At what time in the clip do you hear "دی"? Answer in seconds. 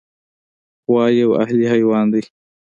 2.13-2.21